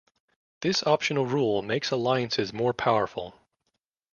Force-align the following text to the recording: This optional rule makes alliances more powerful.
This 0.61 0.81
optional 0.81 1.27
rule 1.27 1.61
makes 1.61 1.91
alliances 1.91 2.51
more 2.51 2.73
powerful. 2.73 3.35